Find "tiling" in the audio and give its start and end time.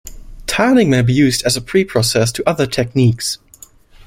0.47-0.89